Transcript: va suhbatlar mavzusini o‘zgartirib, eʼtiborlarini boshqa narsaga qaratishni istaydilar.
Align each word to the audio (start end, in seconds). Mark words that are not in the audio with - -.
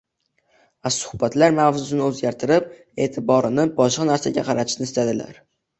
va 0.87 0.91
suhbatlar 0.95 1.53
mavzusini 1.59 2.05
o‘zgartirib, 2.07 2.73
eʼtiborlarini 3.07 3.79
boshqa 3.79 4.13
narsaga 4.13 4.49
qaratishni 4.51 4.91
istaydilar. 4.93 5.43